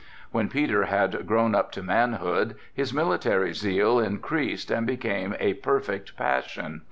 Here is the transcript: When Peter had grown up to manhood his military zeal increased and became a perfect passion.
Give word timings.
When 0.31 0.49
Peter 0.49 0.85
had 0.85 1.27
grown 1.27 1.53
up 1.53 1.71
to 1.73 1.83
manhood 1.83 2.55
his 2.73 2.91
military 2.91 3.53
zeal 3.53 3.99
increased 3.99 4.71
and 4.71 4.87
became 4.87 5.35
a 5.39 5.53
perfect 5.53 6.17
passion. 6.17 6.79